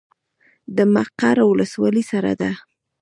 د 0.75 0.77
مقر 0.93 1.37
ولسوالۍ 1.51 2.03
سړه 2.11 2.33
ده 2.41 2.51